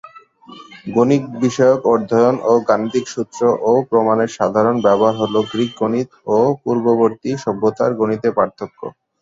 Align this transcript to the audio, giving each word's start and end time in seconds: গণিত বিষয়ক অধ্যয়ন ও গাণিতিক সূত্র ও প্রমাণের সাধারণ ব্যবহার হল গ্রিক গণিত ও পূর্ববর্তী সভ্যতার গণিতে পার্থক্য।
গণিত 0.87 1.23
বিষয়ক 1.43 1.81
অধ্যয়ন 1.93 2.35
ও 2.43 2.63
গাণিতিক 2.67 3.05
সূত্র 3.07 3.39
ও 3.63 3.81
প্রমাণের 3.89 4.29
সাধারণ 4.37 4.75
ব্যবহার 4.85 5.15
হল 5.21 5.35
গ্রিক 5.51 5.71
গণিত 5.79 6.09
ও 6.29 6.49
পূর্ববর্তী 6.63 7.31
সভ্যতার 7.43 7.91
গণিতে 7.99 8.29
পার্থক্য। 8.37 8.79